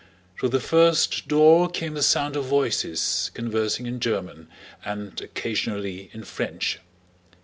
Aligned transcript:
Through 0.39 0.49
the 0.49 0.59
first 0.59 1.27
door 1.27 1.69
came 1.69 1.93
the 1.93 2.01
sound 2.01 2.35
of 2.35 2.45
voices 2.45 3.29
conversing 3.35 3.85
in 3.85 3.99
German 3.99 4.47
and 4.83 5.21
occasionally 5.21 6.09
in 6.11 6.23
French. 6.23 6.79